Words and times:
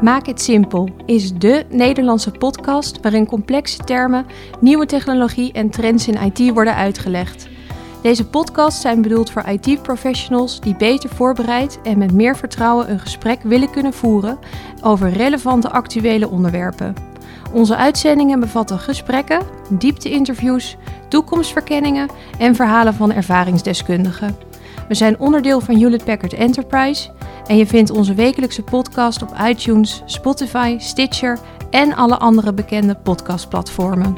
Maak 0.00 0.26
het 0.26 0.40
simpel 0.42 0.88
is 1.06 1.32
de 1.32 1.66
Nederlandse 1.68 2.30
podcast 2.30 3.00
waarin 3.00 3.26
complexe 3.26 3.84
termen, 3.84 4.26
nieuwe 4.60 4.86
technologie 4.86 5.52
en 5.52 5.70
trends 5.70 6.08
in 6.08 6.32
IT 6.32 6.52
worden 6.54 6.74
uitgelegd. 6.74 7.48
Deze 8.02 8.26
podcasts 8.26 8.80
zijn 8.80 9.02
bedoeld 9.02 9.30
voor 9.30 9.44
IT-professionals 9.48 10.60
die 10.60 10.76
beter 10.76 11.10
voorbereid 11.10 11.78
en 11.82 11.98
met 11.98 12.12
meer 12.12 12.36
vertrouwen 12.36 12.90
een 12.90 13.00
gesprek 13.00 13.42
willen 13.42 13.70
kunnen 13.70 13.92
voeren 13.92 14.38
over 14.82 15.10
relevante 15.10 15.70
actuele 15.70 16.28
onderwerpen. 16.28 16.94
Onze 17.52 17.76
uitzendingen 17.76 18.40
bevatten 18.40 18.78
gesprekken, 18.78 19.42
diepte-interviews, 19.68 20.76
toekomstverkenningen 21.08 22.08
en 22.38 22.54
verhalen 22.54 22.94
van 22.94 23.12
ervaringsdeskundigen. 23.12 24.49
We 24.90 24.96
zijn 24.96 25.18
onderdeel 25.18 25.60
van 25.60 25.76
Hewlett 25.76 26.04
Packard 26.04 26.32
Enterprise 26.32 27.10
en 27.46 27.56
je 27.56 27.66
vindt 27.66 27.90
onze 27.90 28.14
wekelijkse 28.14 28.62
podcast 28.62 29.22
op 29.22 29.34
iTunes, 29.48 30.02
Spotify, 30.04 30.76
Stitcher 30.78 31.38
en 31.70 31.94
alle 31.94 32.18
andere 32.18 32.54
bekende 32.54 32.96
podcastplatformen. 32.96 34.14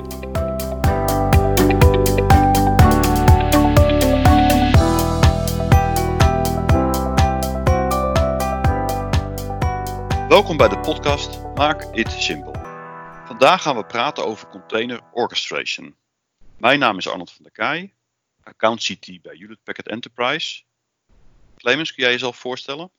Welkom 10.28 10.56
bij 10.56 10.68
de 10.68 10.78
podcast 10.80 11.40
Maak 11.54 11.88
It 11.92 12.10
Simple. 12.10 12.60
Vandaag 13.24 13.62
gaan 13.62 13.76
we 13.76 13.84
praten 13.84 14.26
over 14.26 14.48
container 14.48 15.00
orchestration. 15.12 15.95
Mijn 16.59 16.78
naam 16.78 16.98
is 16.98 17.09
Arnold 17.09 17.32
van 17.32 17.42
der 17.42 17.52
Kaai, 17.52 17.92
account 18.45 18.82
CT 18.82 19.23
bij 19.23 19.37
Hewlett 19.37 19.62
Packard 19.64 19.88
Enterprise. 19.88 20.62
Clemens, 21.57 21.95
kun 21.95 22.02
jij 22.02 22.12
jezelf 22.12 22.37
voorstellen? 22.37 22.90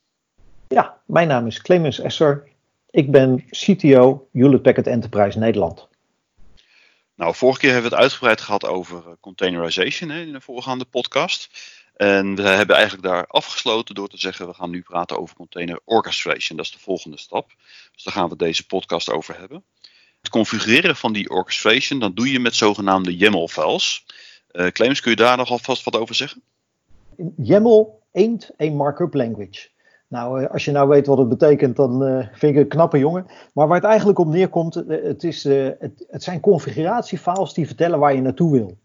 Ja, 0.68 1.02
mijn 1.06 1.28
naam 1.28 1.48
is 1.48 1.62
Clemens 1.62 2.00
Esser. 2.00 2.52
Ik 2.90 3.12
ben 3.12 3.46
CTO 3.50 4.28
Hewlett 4.32 4.62
Packard 4.62 4.88
Enterprise 4.88 5.40
Nederland. 5.40 5.88
Nou, 7.16 7.36
vorige 7.36 7.60
keer 7.60 7.72
hebben 7.72 7.90
we 7.90 7.96
het 7.96 8.06
uitgebreid 8.06 8.42
gehad 8.42 8.66
over 8.66 8.98
eh, 8.98 9.14
containerization 9.20 10.10
hè, 10.10 10.22
in 10.22 10.34
de 10.34 10.42
voorgaande 10.42 10.86
podcast. 10.86 11.50
En 11.96 12.36
we 12.36 12.42
hebben 12.42 12.76
eigenlijk 12.76 13.06
daar 13.06 13.28
afgesloten 13.28 13.96
door 13.96 14.08
te 14.08 14.18
zeggen, 14.18 14.48
we 14.48 14.54
gaan 14.54 14.70
nu 14.70 14.82
praten 14.82 15.20
over 15.20 15.36
container 15.36 15.80
orchestration. 15.86 16.58
Dat 16.58 16.66
is 16.66 16.72
de 16.72 16.80
volgende 16.80 17.18
stap. 17.18 17.54
Dus 17.94 18.04
daar 18.04 18.14
gaan 18.14 18.30
we 18.30 18.36
deze 18.36 18.66
podcast 18.66 19.10
over 19.10 19.38
hebben. 19.38 19.64
Het 20.22 20.32
configureren 20.32 20.96
van 20.96 21.14
die 21.14 21.30
orchestration, 21.30 22.00
dat 22.00 22.16
doe 22.16 22.32
je 22.32 22.40
met 22.40 22.56
zogenaamde 22.56 23.18
YAML 23.18 23.48
Uh, 24.54 24.68
Clemens, 24.68 25.02
kun 25.02 25.12
je 25.12 25.18
daar 25.18 25.38
nog 25.38 25.50
alvast 25.50 25.84
wat 25.84 25.98
over 26.00 26.16
zeggen? 26.16 26.42
YAML 27.38 28.00
ain't 28.12 28.52
a 28.62 28.72
markup 28.72 29.14
language. 29.14 29.70
Nou, 30.08 30.44
eh, 30.44 30.52
als 30.52 30.66
je 30.66 30.72
nou 30.72 30.88
weet 30.88 31.08
wat 31.08 31.18
het 31.18 31.30
betekent, 31.30 31.76
dan 31.76 32.04
uh, 32.04 32.28
vind 32.32 32.56
ik 32.56 32.62
een 32.62 32.68
knappe 32.68 32.98
jongen. 32.98 33.26
Maar 33.54 33.68
waar 33.68 33.78
het 33.78 33.86
eigenlijk 33.86 34.20
op 34.20 34.28
neerkomt, 34.28 34.74
het, 34.88 35.24
is, 35.24 35.44
het, 35.44 36.24
zijn 36.24 36.40
configuratiefiles 36.40 37.54
die 37.54 37.68
vertellen 37.68 38.00
waar 38.00 38.16
je 38.16 38.22
naartoe 38.22 38.52
wil. 38.52 38.78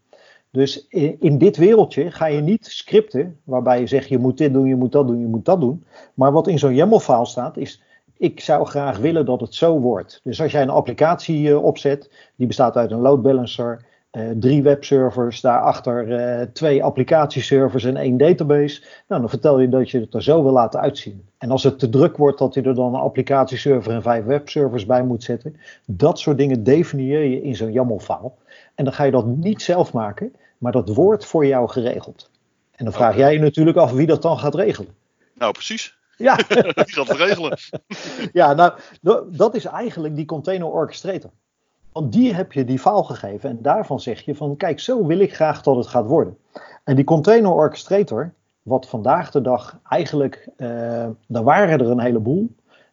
Dus 0.51 0.87
in, 0.87 1.15
in, 1.19 1.37
dit 1.37 1.57
wereldje 1.57 2.11
ga 2.11 2.25
je 2.25 2.41
niet 2.41 2.65
scripten 2.65 3.39
waarbij 3.43 3.79
je 3.79 3.87
zegt 3.87 4.09
je 4.09 4.17
moet 4.17 4.37
dit 4.37 4.53
doen, 4.53 4.67
je 4.67 4.75
moet 4.75 4.91
dat 4.91 5.07
doen, 5.07 5.19
je 5.19 5.27
moet 5.27 5.45
dat 5.45 5.61
doen. 5.61 5.85
Maar 6.13 6.31
wat 6.31 6.47
in 6.47 6.59
zo'n 6.59 6.75
YAML-file 6.75 7.25
staat 7.25 7.57
is 7.57 7.83
ik 8.17 8.39
zou 8.39 8.65
graag 8.65 8.97
willen 8.97 9.25
dat 9.25 9.41
het 9.41 9.55
zo 9.55 9.79
wordt. 9.79 10.19
Dus 10.23 10.41
als 10.41 10.51
jij 10.51 10.61
een 10.61 10.69
applicatie 10.69 11.59
opzet, 11.59 12.11
die 12.35 12.47
bestaat 12.47 12.75
uit 12.75 12.91
een 12.91 12.99
load 12.99 13.21
balancer, 13.21 13.85
uh, 14.11 14.29
drie 14.35 14.63
webservers, 14.63 15.41
daarachter 15.41 16.07
uh, 16.07 16.45
twee 16.53 16.83
applicatieservers 16.83 17.83
en 17.83 17.97
één 17.97 18.17
database. 18.17 18.81
Nou, 19.07 19.21
dan 19.21 19.29
vertel 19.29 19.59
je 19.59 19.69
dat 19.69 19.89
je 19.89 19.99
het 19.99 20.13
er 20.13 20.23
zo 20.23 20.43
wil 20.43 20.51
laten 20.51 20.79
uitzien. 20.79 21.27
En 21.37 21.51
als 21.51 21.63
het 21.63 21.79
te 21.79 21.89
druk 21.89 22.17
wordt, 22.17 22.39
dat 22.39 22.53
je 22.53 22.61
er 22.61 22.75
dan 22.75 22.93
een 22.93 22.99
applicatieserver 22.99 23.93
en 23.93 24.01
vijf 24.01 24.25
webservers 24.25 24.85
bij 24.85 25.03
moet 25.03 25.23
zetten. 25.23 25.55
Dat 25.85 26.19
soort 26.19 26.37
dingen 26.37 26.63
definieer 26.63 27.23
je 27.23 27.41
in 27.41 27.55
zo'n 27.55 27.71
YAML-file. 27.71 28.31
En 28.75 28.83
dan 28.83 28.93
ga 28.93 29.03
je 29.03 29.11
dat 29.11 29.25
niet 29.25 29.61
zelf 29.61 29.93
maken, 29.93 30.35
maar 30.57 30.71
dat 30.71 30.89
wordt 30.89 31.25
voor 31.25 31.45
jou 31.45 31.69
geregeld. 31.69 32.29
En 32.71 32.85
dan 32.85 32.93
vraag 32.93 33.15
jij 33.15 33.33
je 33.33 33.39
natuurlijk 33.39 33.77
af 33.77 33.91
wie 33.91 34.07
dat 34.07 34.21
dan 34.21 34.39
gaat 34.39 34.55
regelen. 34.55 34.95
Nou, 35.33 35.51
precies. 35.51 35.97
Ja. 36.17 36.35
Die 36.75 36.93
gaat 36.93 37.07
het 37.07 37.17
regelen. 37.17 37.57
ja, 38.31 38.53
nou, 38.53 38.73
dat 39.31 39.55
is 39.55 39.65
eigenlijk 39.65 40.15
die 40.15 40.25
container 40.25 40.67
orchestrator. 40.67 41.31
Want 41.91 42.11
die 42.11 42.33
heb 42.33 42.51
je 42.51 42.65
die 42.65 42.79
file 42.79 43.03
gegeven 43.03 43.49
en 43.49 43.61
daarvan 43.61 43.99
zeg 43.99 44.21
je 44.21 44.35
van 44.35 44.55
kijk, 44.57 44.79
zo 44.79 45.05
wil 45.05 45.19
ik 45.19 45.35
graag 45.35 45.61
dat 45.61 45.75
het 45.75 45.87
gaat 45.87 46.05
worden. 46.05 46.37
En 46.83 46.95
die 46.95 47.05
container 47.05 47.51
orchestrator, 47.51 48.33
wat 48.61 48.87
vandaag 48.87 49.31
de 49.31 49.41
dag 49.41 49.79
eigenlijk, 49.89 50.49
uh, 50.57 51.07
daar 51.27 51.43
waren 51.43 51.79
er 51.79 51.89
een 51.89 51.99
heleboel. 51.99 52.49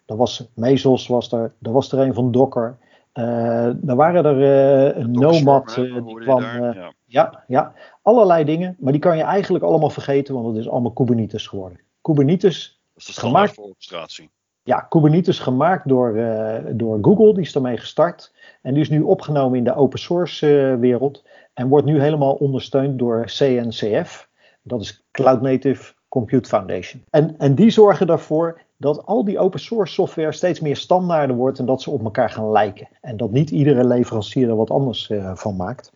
Er 0.06 0.16
was 0.16 0.48
Mesos, 0.54 1.06
was 1.06 1.32
er, 1.32 1.52
er 1.62 1.72
was 1.72 1.92
er 1.92 1.98
een 1.98 2.14
van 2.14 2.32
Docker. 2.32 2.76
Uh, 3.14 3.88
er 3.88 3.96
waren 3.96 4.24
er 4.24 4.36
uh, 4.36 5.02
een 5.02 5.10
Nomad, 5.10 5.74
die 5.74 6.18
kwam. 6.18 6.42
Ja. 6.42 6.92
ja. 7.04 7.44
Ja, 7.46 7.72
allerlei 8.02 8.44
dingen. 8.44 8.76
Maar 8.78 8.92
die 8.92 9.00
kan 9.00 9.16
je 9.16 9.22
eigenlijk 9.22 9.64
allemaal 9.64 9.90
vergeten, 9.90 10.34
want 10.34 10.46
het 10.46 10.56
is 10.56 10.68
allemaal 10.68 10.92
Kubernetes 10.92 11.46
geworden. 11.46 11.80
Kubernetes 12.00 12.80
dat 12.94 13.08
is 13.08 13.14
de 13.14 13.20
gemaakt, 13.20 13.54
voor 13.54 13.64
orchestratie. 13.64 14.30
Ja, 14.66 14.80
Kubernetes 14.80 15.38
gemaakt 15.38 15.88
door, 15.88 16.16
uh, 16.16 16.54
door 16.72 16.98
Google, 17.02 17.34
die 17.34 17.42
is 17.42 17.52
daarmee 17.52 17.76
gestart. 17.76 18.32
En 18.62 18.72
die 18.72 18.82
is 18.82 18.88
nu 18.88 19.02
opgenomen 19.02 19.58
in 19.58 19.64
de 19.64 19.74
open 19.74 19.98
source 19.98 20.46
uh, 20.46 20.74
wereld. 20.80 21.24
En 21.54 21.68
wordt 21.68 21.86
nu 21.86 22.00
helemaal 22.00 22.32
ondersteund 22.34 22.98
door 22.98 23.24
CNCF. 23.24 24.28
Dat 24.62 24.80
is 24.80 25.04
Cloud 25.10 25.42
Native 25.42 25.92
Compute 26.08 26.48
Foundation. 26.48 27.02
En, 27.10 27.34
en 27.38 27.54
die 27.54 27.70
zorgen 27.70 28.06
ervoor 28.06 28.60
dat 28.76 29.06
al 29.06 29.24
die 29.24 29.38
open 29.38 29.60
source 29.60 29.92
software 29.92 30.32
steeds 30.32 30.60
meer 30.60 30.76
standaarden 30.76 31.36
wordt 31.36 31.58
en 31.58 31.66
dat 31.66 31.82
ze 31.82 31.90
op 31.90 32.04
elkaar 32.04 32.30
gaan 32.30 32.50
lijken. 32.50 32.88
En 33.00 33.16
dat 33.16 33.30
niet 33.30 33.50
iedere 33.50 33.86
leverancier 33.86 34.48
er 34.48 34.56
wat 34.56 34.70
anders 34.70 35.10
uh, 35.10 35.30
van 35.34 35.56
maakt. 35.56 35.92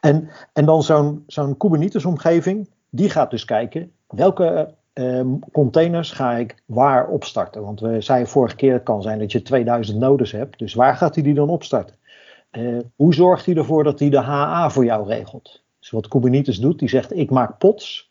En, 0.00 0.28
en 0.52 0.64
dan 0.64 0.82
zo'n 0.82 1.24
zo'n 1.26 1.56
Kubernetes 1.56 2.04
omgeving, 2.04 2.68
die 2.90 3.10
gaat 3.10 3.30
dus 3.30 3.44
kijken 3.44 3.92
welke 4.06 4.74
containers 5.52 6.10
ga 6.10 6.36
ik 6.36 6.62
waar 6.64 7.08
opstarten? 7.08 7.62
Want 7.62 7.80
we 7.80 8.00
zeiden 8.00 8.28
vorige 8.28 8.56
keer, 8.56 8.72
het 8.72 8.82
kan 8.82 9.02
zijn 9.02 9.18
dat 9.18 9.32
je 9.32 9.42
2000 9.42 9.98
nodes 9.98 10.32
hebt. 10.32 10.58
Dus 10.58 10.74
waar 10.74 10.96
gaat 10.96 11.14
hij 11.14 11.24
die 11.24 11.34
dan 11.34 11.48
opstarten? 11.48 11.96
Uh, 12.52 12.78
hoe 12.96 13.14
zorgt 13.14 13.46
hij 13.46 13.54
ervoor 13.54 13.84
dat 13.84 13.98
hij 13.98 14.10
de 14.10 14.20
HA 14.20 14.70
voor 14.70 14.84
jou 14.84 15.06
regelt? 15.06 15.62
Dus 15.78 15.90
wat 15.90 16.08
Kubernetes 16.08 16.58
doet, 16.58 16.78
die 16.78 16.88
zegt 16.88 17.16
ik 17.16 17.30
maak 17.30 17.58
pots. 17.58 18.10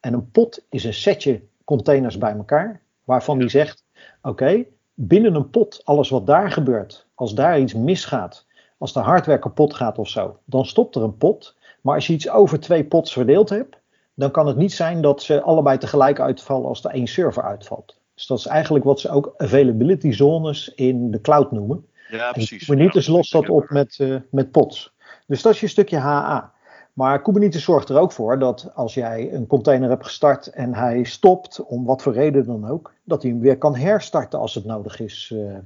En 0.00 0.12
een 0.12 0.30
pot 0.30 0.66
is 0.70 0.84
een 0.84 0.94
setje 0.94 1.42
containers 1.64 2.18
bij 2.18 2.32
elkaar. 2.32 2.80
Waarvan 3.04 3.38
die 3.38 3.48
zegt, 3.48 3.84
oké, 3.94 4.28
okay, 4.28 4.68
binnen 4.94 5.34
een 5.34 5.50
pot, 5.50 5.80
alles 5.84 6.08
wat 6.08 6.26
daar 6.26 6.50
gebeurt, 6.50 7.06
als 7.14 7.34
daar 7.34 7.60
iets 7.60 7.74
misgaat, 7.74 8.46
als 8.78 8.92
de 8.92 9.00
hardware 9.00 9.38
kapot 9.38 9.74
gaat 9.74 9.98
of 9.98 10.08
zo, 10.08 10.38
dan 10.44 10.64
stopt 10.64 10.94
er 10.94 11.02
een 11.02 11.16
pot. 11.16 11.56
Maar 11.80 11.94
als 11.94 12.06
je 12.06 12.12
iets 12.12 12.30
over 12.30 12.60
twee 12.60 12.84
pots 12.84 13.12
verdeeld 13.12 13.48
hebt, 13.48 13.76
dan 14.16 14.30
kan 14.30 14.46
het 14.46 14.56
niet 14.56 14.72
zijn 14.72 15.00
dat 15.00 15.22
ze 15.22 15.42
allebei 15.42 15.78
tegelijk 15.78 16.20
uitvallen 16.20 16.68
als 16.68 16.84
er 16.84 16.90
één 16.90 17.06
server 17.06 17.42
uitvalt. 17.42 17.96
Dus 18.14 18.26
dat 18.26 18.38
is 18.38 18.46
eigenlijk 18.46 18.84
wat 18.84 19.00
ze 19.00 19.10
ook 19.10 19.34
availability 19.36 20.10
zones 20.10 20.74
in 20.74 21.10
de 21.10 21.20
cloud 21.20 21.52
noemen. 21.52 21.86
Ja, 22.10 22.32
precies. 22.32 22.50
En 22.50 22.58
Kubernetes 22.58 23.06
ja, 23.06 23.12
lost 23.12 23.32
dat 23.32 23.48
op 23.48 23.70
met, 23.70 23.98
uh, 23.98 24.16
met 24.30 24.50
pods. 24.50 24.94
Dus 25.26 25.42
dat 25.42 25.52
is 25.52 25.60
je 25.60 25.66
stukje 25.66 25.96
HA. 25.96 26.54
Maar 26.92 27.22
Kubernetes 27.22 27.64
zorgt 27.64 27.88
er 27.88 27.98
ook 27.98 28.12
voor 28.12 28.38
dat 28.38 28.70
als 28.74 28.94
jij 28.94 29.32
een 29.32 29.46
container 29.46 29.88
hebt 29.88 30.04
gestart 30.04 30.46
en 30.46 30.74
hij 30.74 31.04
stopt, 31.04 31.64
om 31.66 31.84
wat 31.84 32.02
voor 32.02 32.12
reden 32.12 32.46
dan 32.46 32.68
ook, 32.68 32.92
dat 33.04 33.22
hij 33.22 33.30
hem 33.30 33.40
weer 33.40 33.58
kan 33.58 33.76
herstarten 33.76 34.38
als 34.38 34.54
het 34.54 34.64
nodig 34.64 35.00
is. 35.00 35.32
Uh, 35.34 35.56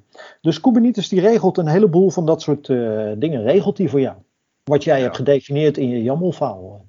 dus 0.41 0.61
Kubernetes 0.61 1.09
die 1.09 1.21
regelt 1.21 1.59
een 1.59 1.67
heleboel 1.67 2.11
van 2.11 2.27
dat 2.27 2.43
soort 2.43 2.69
uh, 2.69 3.13
dingen, 3.17 3.43
regelt 3.43 3.79
hij 3.79 3.89
voor 3.89 4.01
jou. 4.01 4.17
Wat 4.65 4.85
jij 4.85 4.97
ja. 4.97 5.03
hebt 5.03 5.17
gedefinieerd 5.17 5.79
in 5.79 5.89
je 5.89 6.03
YAML-file 6.03 6.81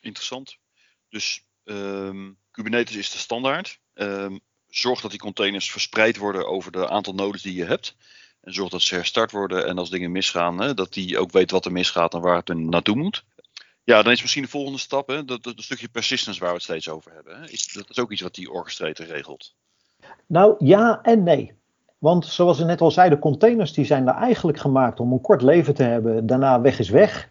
interessant. 0.00 0.56
Dus 1.08 1.44
um, 1.64 2.38
Kubernetes 2.50 2.96
is 2.96 3.10
de 3.10 3.18
standaard. 3.18 3.80
Um, 3.94 4.40
zorg 4.68 5.00
dat 5.00 5.10
die 5.10 5.20
containers 5.20 5.70
verspreid 5.70 6.16
worden 6.16 6.46
over 6.46 6.72
de 6.72 6.88
aantal 6.88 7.14
nodes 7.14 7.42
die 7.42 7.54
je 7.54 7.64
hebt. 7.64 7.96
En 8.40 8.52
zorg 8.52 8.70
dat 8.70 8.82
ze 8.82 8.94
herstart 8.94 9.30
worden 9.30 9.66
en 9.66 9.78
als 9.78 9.90
dingen 9.90 10.12
misgaan, 10.12 10.60
hè, 10.60 10.74
dat 10.74 10.92
die 10.92 11.18
ook 11.18 11.32
weet 11.32 11.50
wat 11.50 11.64
er 11.64 11.72
misgaat 11.72 12.14
en 12.14 12.20
waar 12.20 12.36
het 12.36 12.54
naartoe 12.54 12.96
moet. 12.96 13.24
Ja, 13.84 14.02
dan 14.02 14.12
is 14.12 14.20
misschien 14.20 14.42
de 14.42 14.48
volgende 14.48 14.78
stap, 14.78 15.08
hè, 15.08 15.24
dat, 15.24 15.42
dat 15.42 15.54
stukje 15.56 15.88
persistence 15.88 16.40
waar 16.40 16.48
we 16.48 16.54
het 16.54 16.64
steeds 16.64 16.88
over 16.88 17.12
hebben. 17.12 17.40
Hè. 17.40 17.48
Is, 17.48 17.72
dat 17.72 17.90
is 17.90 17.98
ook 17.98 18.12
iets 18.12 18.22
wat 18.22 18.34
die 18.34 18.50
orchestrator 18.50 19.06
regelt. 19.06 19.54
Nou 20.26 20.54
ja 20.58 21.02
en 21.02 21.22
nee. 21.22 21.52
Want 21.98 22.26
zoals 22.26 22.58
we 22.58 22.64
net 22.64 22.80
al 22.80 22.90
zeiden, 22.90 23.18
containers 23.18 23.72
die 23.72 23.84
zijn 23.84 24.08
er 24.08 24.14
eigenlijk 24.14 24.58
gemaakt 24.58 25.00
om 25.00 25.12
een 25.12 25.20
kort 25.20 25.42
leven 25.42 25.74
te 25.74 25.82
hebben. 25.82 26.26
Daarna 26.26 26.60
weg 26.60 26.78
is 26.78 26.88
weg. 26.88 27.30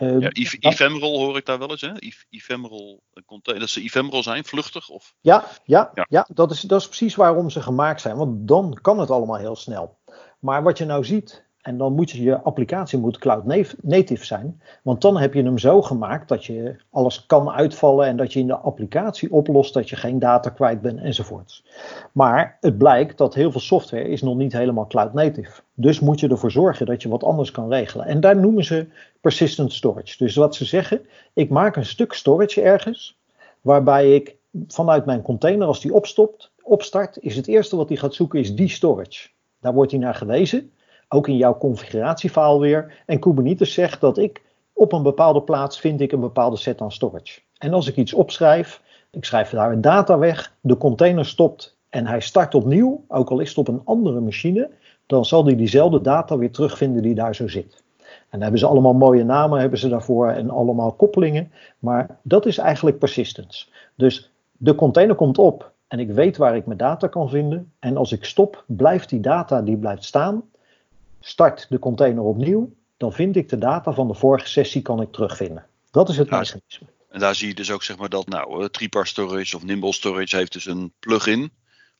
Uh, 0.00 0.20
ja, 0.20 0.30
ephemeral 0.60 1.18
hoor 1.18 1.36
ik 1.36 1.46
daar 1.46 1.58
wel 1.58 1.70
eens, 1.70 1.80
hè? 1.80 1.92
Ephemeral, 2.30 3.02
dat 3.42 3.68
ze 3.68 3.82
ephemeral 3.82 4.22
zijn, 4.22 4.44
vluchtig? 4.44 4.88
Of? 4.88 5.14
Ja, 5.20 5.44
ja, 5.64 5.90
ja. 5.94 6.06
ja 6.08 6.26
dat, 6.32 6.50
is, 6.50 6.60
dat 6.60 6.80
is 6.80 6.86
precies 6.86 7.14
waarom 7.14 7.50
ze 7.50 7.62
gemaakt 7.62 8.00
zijn. 8.00 8.16
Want 8.16 8.48
dan 8.48 8.78
kan 8.82 8.98
het 8.98 9.10
allemaal 9.10 9.38
heel 9.38 9.56
snel. 9.56 9.98
Maar 10.38 10.62
wat 10.62 10.78
je 10.78 10.84
nou 10.84 11.04
ziet, 11.04 11.44
En 11.62 11.78
dan 11.78 11.94
moet 11.94 12.10
je, 12.10 12.22
je 12.22 12.40
applicatie 12.40 12.98
moet 12.98 13.18
cloud 13.18 13.44
native 13.82 14.24
zijn. 14.24 14.60
Want 14.82 15.00
dan 15.00 15.16
heb 15.16 15.34
je 15.34 15.42
hem 15.42 15.58
zo 15.58 15.82
gemaakt 15.82 16.28
dat 16.28 16.44
je 16.44 16.76
alles 16.90 17.26
kan 17.26 17.50
uitvallen 17.50 18.06
en 18.06 18.16
dat 18.16 18.32
je 18.32 18.40
in 18.40 18.46
de 18.46 18.56
applicatie 18.56 19.32
oplost 19.32 19.74
dat 19.74 19.88
je 19.88 19.96
geen 19.96 20.18
data 20.18 20.50
kwijt 20.50 20.80
bent 20.80 21.00
enzovoorts. 21.00 21.64
Maar 22.12 22.56
het 22.60 22.78
blijkt 22.78 23.18
dat 23.18 23.34
heel 23.34 23.50
veel 23.50 23.60
software 23.60 24.08
is 24.08 24.22
nog 24.22 24.36
niet 24.36 24.52
helemaal 24.52 24.86
cloud 24.86 25.14
native. 25.14 25.62
Dus 25.74 26.00
moet 26.00 26.20
je 26.20 26.28
ervoor 26.28 26.50
zorgen 26.50 26.86
dat 26.86 27.02
je 27.02 27.08
wat 27.08 27.24
anders 27.24 27.50
kan 27.50 27.68
regelen. 27.68 28.06
En 28.06 28.20
daar 28.20 28.36
noemen 28.36 28.64
ze 28.64 28.86
persistent 29.20 29.72
storage. 29.72 30.24
Dus 30.24 30.36
wat 30.36 30.54
ze 30.54 30.64
zeggen, 30.64 31.00
ik 31.32 31.50
maak 31.50 31.76
een 31.76 31.86
stuk 31.86 32.12
storage 32.12 32.62
ergens 32.62 33.18
waarbij 33.60 34.14
ik 34.14 34.36
vanuit 34.66 35.06
mijn 35.06 35.22
container, 35.22 35.66
als 35.66 35.80
die 35.80 35.94
opstopt, 35.94 36.52
opstart, 36.62 37.18
is 37.20 37.36
het 37.36 37.46
eerste 37.46 37.76
wat 37.76 37.88
hij 37.88 37.96
gaat 37.96 38.14
zoeken 38.14 38.40
is 38.40 38.54
die 38.54 38.68
storage. 38.68 39.28
Daar 39.60 39.74
wordt 39.74 39.90
hij 39.90 40.00
naar 40.00 40.14
gewezen 40.14 40.70
ook 41.12 41.28
in 41.28 41.36
jouw 41.36 41.58
configuratiefile 41.58 42.58
weer. 42.58 43.02
En 43.06 43.18
Kubernetes 43.18 43.72
zegt 43.72 44.00
dat 44.00 44.18
ik 44.18 44.42
op 44.72 44.92
een 44.92 45.02
bepaalde 45.02 45.42
plaats 45.42 45.80
vind 45.80 46.00
ik 46.00 46.12
een 46.12 46.20
bepaalde 46.20 46.56
set 46.56 46.80
aan 46.80 46.92
storage. 46.92 47.40
En 47.58 47.72
als 47.72 47.88
ik 47.88 47.96
iets 47.96 48.14
opschrijf, 48.14 48.82
ik 49.10 49.24
schrijf 49.24 49.50
daar 49.50 49.72
een 49.72 49.80
data 49.80 50.18
weg, 50.18 50.54
de 50.60 50.76
container 50.76 51.26
stopt 51.26 51.78
en 51.88 52.06
hij 52.06 52.20
start 52.20 52.54
opnieuw, 52.54 53.04
ook 53.08 53.30
al 53.30 53.40
is 53.40 53.48
het 53.48 53.58
op 53.58 53.68
een 53.68 53.82
andere 53.84 54.20
machine, 54.20 54.70
dan 55.06 55.24
zal 55.24 55.44
hij 55.44 55.56
diezelfde 55.56 56.00
data 56.00 56.36
weer 56.36 56.50
terugvinden 56.50 57.02
die 57.02 57.14
daar 57.14 57.34
zo 57.34 57.48
zit. 57.48 57.82
En 57.98 58.26
dan 58.30 58.40
hebben 58.40 58.60
ze 58.60 58.66
allemaal 58.66 58.94
mooie 58.94 59.24
namen 59.24 59.60
hebben 59.60 59.78
ze 59.78 59.88
daarvoor 59.88 60.28
en 60.28 60.50
allemaal 60.50 60.92
koppelingen. 60.92 61.52
Maar 61.78 62.18
dat 62.22 62.46
is 62.46 62.58
eigenlijk 62.58 62.98
persistence. 62.98 63.66
Dus 63.94 64.32
de 64.52 64.74
container 64.74 65.14
komt 65.14 65.38
op 65.38 65.72
en 65.88 65.98
ik 65.98 66.10
weet 66.10 66.36
waar 66.36 66.56
ik 66.56 66.66
mijn 66.66 66.78
data 66.78 67.06
kan 67.06 67.28
vinden. 67.28 67.72
En 67.78 67.96
als 67.96 68.12
ik 68.12 68.24
stop, 68.24 68.64
blijft 68.66 69.08
die 69.08 69.20
data 69.20 69.62
die 69.62 69.76
blijft 69.76 70.04
staan 70.04 70.42
start 71.20 71.66
de 71.68 71.78
container 71.78 72.22
opnieuw, 72.22 72.72
dan 72.96 73.12
vind 73.12 73.36
ik 73.36 73.48
de 73.48 73.58
data 73.58 73.92
van 73.92 74.08
de 74.08 74.14
vorige 74.14 74.48
sessie 74.48 74.82
kan 74.82 75.00
ik 75.00 75.12
terugvinden. 75.12 75.66
Dat 75.90 76.08
is 76.08 76.16
het 76.16 76.30
mechanisme. 76.30 76.86
En 77.08 77.20
daar 77.20 77.34
zie 77.34 77.48
je 77.48 77.54
dus 77.54 77.70
ook 77.70 77.82
zeg 77.82 77.98
maar 77.98 78.08
dat 78.08 78.28
nou, 78.28 78.68
Tripar 78.68 79.06
Storage 79.06 79.56
of 79.56 79.64
Nimble 79.64 79.92
Storage 79.92 80.36
heeft 80.36 80.52
dus 80.52 80.66
een 80.66 80.92
plugin 80.98 81.50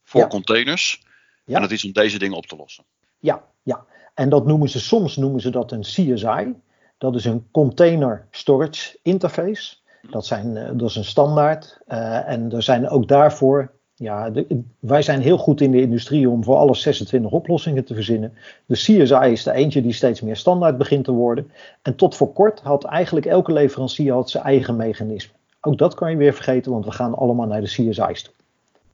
voor 0.03 0.27
containers. 0.27 1.01
Ja. 1.43 1.55
En 1.55 1.61
dat 1.61 1.71
is 1.71 1.85
om 1.85 1.91
deze 1.91 2.19
dingen 2.19 2.37
op 2.37 2.45
te 2.45 2.55
lossen. 2.55 2.83
Ja, 3.19 3.43
ja. 3.63 3.85
En 4.13 4.29
dat 4.29 4.45
noemen 4.45 4.69
ze 4.69 4.79
soms 4.79 5.15
noemen 5.15 5.41
ze 5.41 5.49
dat 5.49 5.71
een 5.71 5.81
CSI. 5.81 6.53
Dat 6.97 7.15
is 7.15 7.25
een 7.25 7.47
Container 7.51 8.27
Storage 8.31 8.99
Interface. 9.01 9.75
Hm. 10.01 10.11
Dat, 10.11 10.25
zijn, 10.25 10.57
eh, 10.57 10.69
dat 10.73 10.89
is 10.89 10.95
een 10.95 11.05
standaard. 11.05 11.79
Uh, 11.87 12.29
en 12.29 12.51
er 12.51 12.63
zijn 12.63 12.89
ook 12.89 13.07
daarvoor 13.07 13.71
ja, 14.01 14.31
wij 14.79 15.01
zijn 15.01 15.21
heel 15.21 15.37
goed 15.37 15.61
in 15.61 15.71
de 15.71 15.81
industrie 15.81 16.29
om 16.29 16.43
voor 16.43 16.55
alle 16.55 16.75
26 16.75 17.31
oplossingen 17.31 17.85
te 17.85 17.93
verzinnen. 17.93 18.33
De 18.65 18.75
CSI 18.75 19.31
is 19.31 19.43
de 19.43 19.51
eentje 19.51 19.81
die 19.81 19.93
steeds 19.93 20.21
meer 20.21 20.35
standaard 20.35 20.77
begint 20.77 21.03
te 21.05 21.11
worden. 21.11 21.51
En 21.81 21.95
tot 21.95 22.15
voor 22.15 22.33
kort 22.33 22.59
had 22.59 22.83
eigenlijk 22.83 23.25
elke 23.25 23.53
leverancier 23.53 24.13
had 24.13 24.29
zijn 24.29 24.43
eigen 24.43 24.75
mechanisme. 24.75 25.33
Ook 25.61 25.77
dat 25.77 25.93
kan 25.93 26.11
je 26.11 26.17
weer 26.17 26.33
vergeten, 26.33 26.71
want 26.71 26.85
we 26.85 26.91
gaan 26.91 27.15
allemaal 27.15 27.47
naar 27.47 27.61
de 27.61 27.67
CSI's 27.67 28.23
toe. 28.23 28.33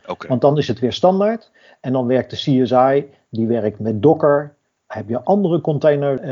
Okay. 0.07 0.29
Want 0.29 0.41
dan 0.41 0.57
is 0.57 0.67
het 0.67 0.79
weer 0.79 0.93
standaard. 0.93 1.51
En 1.81 1.93
dan 1.93 2.07
werkt 2.07 2.29
de 2.29 2.35
CSI, 2.35 3.05
die 3.29 3.47
werkt 3.47 3.79
met 3.79 4.01
Docker. 4.01 4.55
Heb 4.87 5.09
je 5.09 5.23
andere 5.23 5.61
container, 5.61 6.23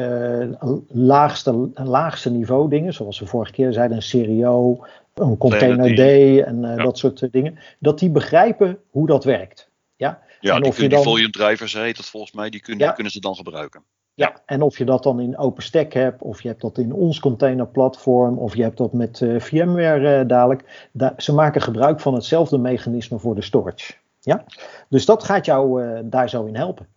uh, 0.64 0.78
laagste, 0.88 1.70
laagste 1.74 2.30
niveau 2.30 2.70
dingen, 2.70 2.94
zoals 2.94 3.20
we 3.20 3.26
vorige 3.26 3.52
keer 3.52 3.74
zeiden, 3.74 3.98
een 3.98 4.04
Serio, 4.04 4.86
een 5.14 5.38
container 5.38 5.96
D 5.96 6.00
en 6.46 6.64
uh, 6.64 6.84
dat 6.84 6.98
soort 6.98 7.22
eh, 7.22 7.32
dingen, 7.32 7.58
dat 7.80 8.00
die 8.00 8.10
begrijpen 8.10 8.80
hoe 8.90 9.08
dat 9.08 9.24
werkt. 9.24 9.70
Ja, 9.96 10.22
ja 10.40 10.56
en 10.56 10.62
die, 10.62 10.70
of 10.70 10.78
je 10.78 10.90
dan, 10.90 11.00
die 11.00 11.08
volume 11.08 11.30
drivers 11.30 11.74
heet 11.74 11.96
dat 11.96 12.06
volgens 12.06 12.32
mij, 12.32 12.50
die 12.50 12.62
kunnen, 12.62 12.94
kunnen 12.94 13.12
ze 13.12 13.20
dan 13.20 13.36
gebruiken. 13.36 13.84
Ja, 14.14 14.42
en 14.46 14.62
of 14.62 14.78
je 14.78 14.86
dat 14.86 15.04
dan 15.04 15.20
in 15.20 15.38
OpenStack 15.38 15.94
hebt, 15.94 16.22
of 16.22 16.42
je 16.42 16.48
hebt 16.48 16.62
dat 16.62 16.78
in 16.78 16.94
ons 16.94 17.20
containerplatform, 17.20 18.38
of 18.38 18.56
je 18.56 18.64
hebt 18.64 18.78
dat 18.78 18.94
met 18.94 19.20
uh, 19.20 19.40
VMware 19.40 20.26
dadelijk. 20.26 20.90
Da 20.92 21.14
ze 21.18 21.34
maken 21.34 21.62
gebruik 21.62 22.00
van 22.00 22.14
hetzelfde 22.14 22.58
mechanisme 22.58 23.20
voor 23.20 23.36
de 23.36 23.42
storage. 23.42 23.94
Ja? 24.20 24.46
Dus 24.90 25.06
dat 25.06 25.24
gaat 25.24 25.46
jou 25.46 25.84
daar 26.04 26.30
zo 26.30 26.46
in 26.46 26.56
helpen. 26.56 26.88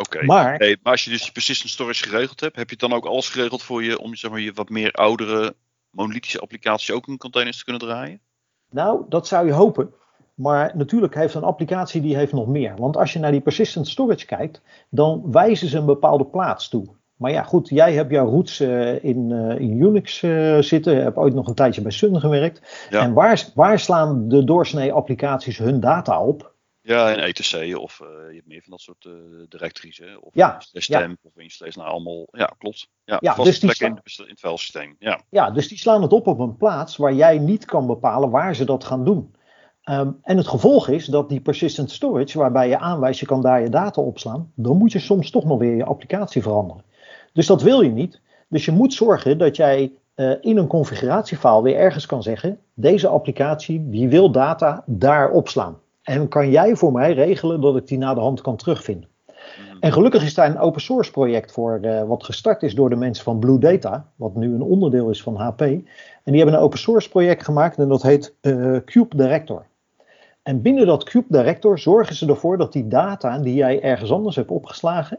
Oké, 0.00 0.24
maar, 0.24 0.58
maar 0.58 0.92
als 0.92 1.04
je 1.04 1.10
dus 1.10 1.32
persistent 1.32 1.70
storage 1.70 2.04
geregeld 2.04 2.40
hebt, 2.40 2.56
heb 2.56 2.70
je 2.70 2.76
dan 2.76 2.92
ook 2.92 3.06
alles 3.06 3.28
geregeld 3.28 3.62
voor 3.62 3.82
je 3.84 3.98
om 3.98 4.14
zeg 4.14 4.30
maar, 4.30 4.40
je 4.40 4.52
wat 4.52 4.68
meer 4.68 4.92
oudere 4.92 5.54
monolithische 5.90 6.40
applicaties 6.40 6.90
ook 6.90 7.06
in 7.06 7.16
containers 7.16 7.58
te 7.58 7.64
kunnen 7.64 7.82
draaien? 7.82 8.20
Nou, 8.70 9.04
dat 9.08 9.26
zou 9.26 9.46
je 9.46 9.52
hopen. 9.52 9.92
Maar 10.34 10.72
natuurlijk 10.74 11.14
heeft 11.14 11.34
een 11.34 11.42
applicatie 11.42 12.00
die 12.00 12.16
heeft 12.16 12.32
nog 12.32 12.46
meer. 12.46 12.74
Want 12.76 12.96
als 12.96 13.12
je 13.12 13.18
naar 13.18 13.30
die 13.30 13.40
persistent 13.40 13.88
storage 13.88 14.26
kijkt, 14.26 14.62
dan 14.88 15.22
wijzen 15.30 15.68
ze 15.68 15.78
een 15.78 15.86
bepaalde 15.86 16.24
plaats 16.24 16.68
toe. 16.68 16.98
Maar 17.16 17.30
ja, 17.30 17.42
goed, 17.42 17.68
jij 17.68 17.92
hebt 17.92 18.10
jouw 18.10 18.28
roots 18.28 18.60
uh, 18.60 19.04
in, 19.04 19.30
uh, 19.30 19.58
in, 19.58 19.80
Unix 19.80 20.22
uh, 20.22 20.58
zitten. 20.58 20.94
Je 20.94 21.00
hebt 21.00 21.16
ooit 21.16 21.34
nog 21.34 21.48
een 21.48 21.54
tijdje 21.54 21.82
bij 21.82 21.90
Sun 21.90 22.20
gewerkt. 22.20 22.88
En 22.90 23.12
waar, 23.12 23.48
waar 23.54 23.78
slaan 23.78 24.28
de 24.28 24.44
doorsnee 24.44 24.92
applicaties 24.92 25.58
hun 25.58 25.80
data 25.80 26.22
op? 26.22 26.49
Ja, 26.82 27.10
in 27.10 27.18
ETC 27.18 27.78
of 27.78 28.00
uh, 28.02 28.08
je 28.28 28.34
hebt 28.34 28.46
meer 28.46 28.62
van 28.62 28.70
dat 28.70 28.80
soort 28.80 29.04
uh, 29.04 29.12
directories. 29.48 29.98
Hè? 29.98 30.16
Of 30.16 30.34
ja, 30.34 30.60
stem 30.72 31.18
of 31.22 31.36
Installace. 31.36 31.78
Nou, 31.78 31.90
allemaal, 31.90 32.28
ja, 32.30 32.54
klopt. 32.58 32.88
Ja, 33.04 33.16
ja 33.20 33.34
dus 33.34 33.60
die 33.60 33.74
in, 33.78 33.86
in, 33.86 34.28
het 34.28 34.38
filesysteem. 34.38 34.96
Ja. 34.98 35.20
ja, 35.30 35.50
dus 35.50 35.68
die 35.68 35.78
slaan 35.78 36.02
het 36.02 36.12
op 36.12 36.26
op 36.26 36.38
een 36.38 36.56
plaats 36.56 36.96
waar 36.96 37.14
jij 37.14 37.38
niet 37.38 37.64
kan 37.64 37.86
bepalen 37.86 38.30
waar 38.30 38.54
ze 38.54 38.64
dat 38.64 38.84
gaan 38.84 39.04
doen. 39.04 39.34
Um, 39.84 40.18
en 40.22 40.36
het 40.36 40.48
gevolg 40.48 40.88
is 40.88 41.06
dat 41.06 41.28
die 41.28 41.40
persistent 41.40 41.90
storage, 41.90 42.38
waarbij 42.38 42.68
je 42.68 42.78
aanwijst 42.78 43.20
je 43.20 43.26
kan 43.26 43.42
daar 43.42 43.62
je 43.62 43.68
data 43.68 44.02
opslaan, 44.02 44.52
dan 44.54 44.76
moet 44.76 44.92
je 44.92 44.98
soms 44.98 45.30
toch 45.30 45.44
nog 45.44 45.58
weer 45.58 45.76
je 45.76 45.84
applicatie 45.84 46.42
veranderen. 46.42 46.84
Dus 47.32 47.46
dat 47.46 47.62
wil 47.62 47.80
je 47.80 47.90
niet. 47.90 48.20
Dus 48.48 48.64
je 48.64 48.72
moet 48.72 48.94
zorgen 48.94 49.38
dat 49.38 49.56
jij 49.56 49.92
uh, 50.16 50.34
in 50.40 50.56
een 50.56 50.66
configuratiefile 50.66 51.62
weer 51.62 51.76
ergens 51.76 52.06
kan 52.06 52.22
zeggen: 52.22 52.58
deze 52.74 53.08
applicatie 53.08 53.90
die 53.90 54.08
wil 54.08 54.30
data 54.30 54.84
daar 54.86 55.30
opslaan. 55.30 55.78
En 56.10 56.28
kan 56.28 56.50
jij 56.50 56.76
voor 56.76 56.92
mij 56.92 57.12
regelen 57.12 57.60
dat 57.60 57.76
ik 57.76 57.86
die 57.86 57.98
na 57.98 58.14
de 58.14 58.20
hand 58.20 58.40
kan 58.40 58.56
terugvinden? 58.56 59.08
Mhm. 59.26 59.76
En 59.80 59.92
gelukkig 59.92 60.22
is 60.22 60.34
daar 60.34 60.50
een 60.50 60.58
open 60.58 60.80
source 60.80 61.10
project 61.10 61.52
voor, 61.52 61.78
uh, 61.82 62.02
wat 62.02 62.24
gestart 62.24 62.62
is 62.62 62.74
door 62.74 62.90
de 62.90 62.96
mensen 62.96 63.24
van 63.24 63.38
Blue 63.38 63.58
Data, 63.58 64.06
wat 64.16 64.34
nu 64.34 64.54
een 64.54 64.62
onderdeel 64.62 65.10
is 65.10 65.22
van 65.22 65.36
HP. 65.36 65.60
En 65.60 65.82
die 66.24 66.36
hebben 66.36 66.54
een 66.54 66.60
open 66.60 66.78
source 66.78 67.08
project 67.08 67.44
gemaakt 67.44 67.78
en 67.78 67.88
dat 67.88 68.02
heet 68.02 68.34
uh, 68.42 68.76
Cube 68.84 69.16
Director. 69.16 69.66
En 70.42 70.62
binnen 70.62 70.86
dat 70.86 71.04
Cube 71.04 71.26
Director 71.28 71.78
zorgen 71.78 72.14
ze 72.14 72.26
ervoor 72.26 72.58
dat 72.58 72.72
die 72.72 72.88
data 72.88 73.38
die 73.38 73.54
jij 73.54 73.82
ergens 73.82 74.12
anders 74.12 74.36
hebt 74.36 74.50
opgeslagen, 74.50 75.18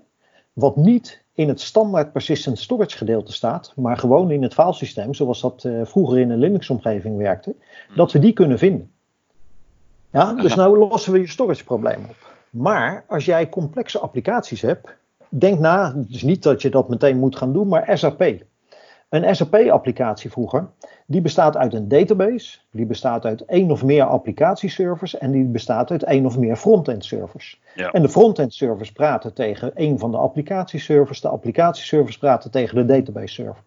wat 0.54 0.76
niet 0.76 1.24
in 1.34 1.48
het 1.48 1.62
standaard 1.62 2.12
persistent 2.12 2.60
storage 2.60 2.98
gedeelte 2.98 3.34
staat, 3.34 3.74
maar 3.76 3.98
gewoon 3.98 4.32
in 4.32 4.44
het 4.44 4.54
filesysteem, 4.54 5.14
zoals 5.14 5.42
dat 5.42 5.64
uh, 5.64 5.82
vroeger 5.84 6.20
in 6.20 6.30
een 6.30 6.40
Linux-omgeving 6.40 7.18
werkte, 7.18 7.56
mhm. 7.88 7.98
dat 7.98 8.12
we 8.12 8.20
die 8.20 8.34
kunnen 8.34 8.58
vinden. 8.58 8.92
Ja, 10.12 10.34
dus 10.44 10.56
nou 10.56 10.78
lossen 10.78 11.14
we 11.14 11.20
je 11.20 11.28
storage 11.28 11.64
probleem 11.64 12.06
op. 12.10 12.30
Maar 12.50 13.04
als 13.08 13.26
jij 13.26 13.50
complexe 13.50 14.00
applicaties 14.00 14.62
hebt, 14.62 14.96
denk 15.30 15.60
na, 15.60 15.94
dus 15.96 16.22
niet 16.22 16.44
dat 16.44 16.62
je 16.62 16.70
dat 16.70 16.90
meteen 16.90 17.18
moet 17.18 17.36
gaan 17.36 17.54
doen, 17.54 17.68
maar 17.68 17.98
SAP. 17.98 18.34
Een 19.10 19.36
SAP-applicatie 19.36 20.32
vroeger, 20.32 20.70
die 21.06 21.22
bestaat 21.22 21.58
uit 21.58 21.74
een 21.74 21.88
database, 21.88 22.58
die 22.72 22.86
bestaat 22.86 23.26
uit 23.26 23.46
één 23.46 23.72
of 23.72 23.84
meer 23.84 24.04
applicatieservers 24.04 25.18
en 25.18 25.32
die 25.32 25.44
bestaat 25.44 25.92
uit 25.92 26.04
één 26.04 26.26
of 26.26 26.38
meer 26.38 26.56
front-end 26.56 27.06
servers. 27.06 27.62
Ja. 27.76 27.92
En 27.92 28.02
de 28.02 28.10
front-end 28.10 28.54
servers 28.54 28.92
praten 28.92 29.34
tegen 29.34 29.76
één 29.76 30.00
van 30.00 30.12
de 30.12 30.18
applicatieservers, 30.18 31.22
de 31.22 31.28
applicatieservers 31.28 32.18
praten 32.18 32.52
tegen 32.52 32.76
de 32.76 32.86
database 32.86 33.34
server. 33.34 33.64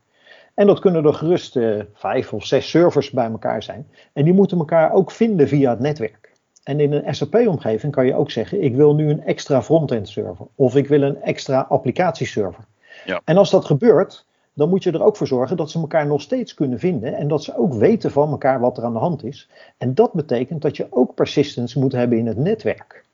En 0.55 0.67
dat 0.67 0.81
kunnen 0.81 1.05
er 1.05 1.15
gerust 1.15 1.57
uh, 1.57 1.83
vijf 1.95 2.33
of 2.33 2.45
zes 2.45 2.71
servers 2.71 3.11
bij 3.11 3.31
elkaar 3.31 3.63
zijn. 3.63 3.87
En 4.13 4.25
die 4.25 4.35
moeten 4.35 4.59
elkaar 4.59 4.93
ook 4.93 5.11
vinden 5.11 5.49
via 5.49 5.71
het 5.71 5.81
netwerk. 5.81 6.33
En 6.65 6.81
in 6.81 6.93
een 6.93 7.15
SAP-omgeving 7.15 7.93
kan 7.93 8.07
je 8.07 8.15
ook 8.15 8.31
zeggen: 8.31 8.63
ik 8.63 8.77
wil 8.77 8.95
nu 8.95 9.11
een 9.11 9.23
extra 9.23 9.63
front-end 9.63 10.09
server 10.09 10.47
of 10.55 10.77
ik 10.77 10.89
wil 10.89 11.03
een 11.03 11.23
extra 11.23 11.67
applicatieserver. 11.69 12.65
Ja. 13.05 13.21
En 13.25 13.37
als 13.37 13.51
dat 13.51 13.65
gebeurt, 13.65 14.27
dan 14.53 14.69
moet 14.69 14.83
je 14.83 14.93
er 14.93 15.03
ook 15.03 15.17
voor 15.17 15.27
zorgen 15.27 15.57
dat 15.57 15.71
ze 15.71 15.79
elkaar 15.79 16.07
nog 16.07 16.21
steeds 16.21 16.55
kunnen 16.55 16.79
vinden 16.79 17.15
en 17.15 17.29
dat 17.29 17.45
ze 17.45 17.57
ook 17.59 17.75
weten 17.75 18.11
van 18.11 18.31
elkaar 18.31 18.61
wat 18.61 18.79
er 18.79 18.85
aan 18.85 18.93
de 18.93 18.99
hand 18.99 19.25
is. 19.25 19.49
En 19.79 19.95
dat 19.95 20.13
betekent 20.13 20.63
dat 20.63 20.77
je 20.77 20.87
ook 20.91 21.15
persistence 21.15 21.79
moet 21.79 21.93
hebben 21.93 22.19
in 22.19 22.27
het 22.27 22.37
netwerk. 22.37 23.05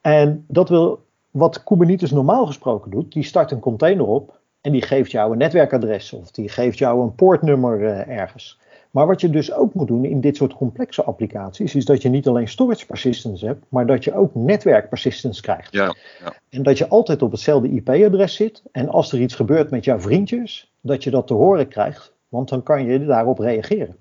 En 0.00 0.44
dat 0.48 0.68
wil 0.68 1.02
wat 1.30 1.64
Kubernetes 1.64 2.10
normaal 2.10 2.46
gesproken 2.46 2.90
doet, 2.90 3.12
die 3.12 3.22
start 3.22 3.50
een 3.50 3.60
container 3.60 4.06
op 4.06 4.38
en 4.60 4.72
die 4.72 4.82
geeft 4.82 5.10
jou 5.10 5.32
een 5.32 5.38
netwerkadres 5.38 6.12
of 6.12 6.30
die 6.30 6.48
geeft 6.48 6.78
jou 6.78 7.02
een 7.02 7.14
poortnummer 7.14 7.80
uh, 7.80 8.08
ergens. 8.08 8.60
Maar 8.94 9.06
wat 9.06 9.20
je 9.20 9.30
dus 9.30 9.52
ook 9.52 9.74
moet 9.74 9.88
doen 9.88 10.04
in 10.04 10.20
dit 10.20 10.36
soort 10.36 10.54
complexe 10.54 11.04
applicaties, 11.04 11.74
is 11.74 11.84
dat 11.84 12.02
je 12.02 12.08
niet 12.08 12.28
alleen 12.28 12.48
storage 12.48 12.86
persistence 12.86 13.46
hebt, 13.46 13.64
maar 13.68 13.86
dat 13.86 14.04
je 14.04 14.14
ook 14.14 14.34
netwerk 14.34 14.88
persistence 14.88 15.42
krijgt. 15.42 15.72
Ja, 15.72 15.94
ja. 16.20 16.34
En 16.48 16.62
dat 16.62 16.78
je 16.78 16.88
altijd 16.88 17.22
op 17.22 17.30
hetzelfde 17.30 17.68
IP-adres 17.68 18.34
zit. 18.34 18.62
En 18.72 18.88
als 18.88 19.12
er 19.12 19.20
iets 19.20 19.34
gebeurt 19.34 19.70
met 19.70 19.84
jouw 19.84 20.00
vriendjes, 20.00 20.72
dat 20.80 21.04
je 21.04 21.10
dat 21.10 21.26
te 21.26 21.34
horen 21.34 21.68
krijgt, 21.68 22.12
want 22.28 22.48
dan 22.48 22.62
kan 22.62 22.84
je 22.84 23.04
daarop 23.04 23.38
reageren. 23.38 23.96